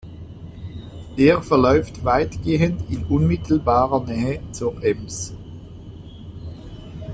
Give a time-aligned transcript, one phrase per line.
[1.15, 5.35] Er verläuft weitgehend in unmittelbarer Nähe zur Ems.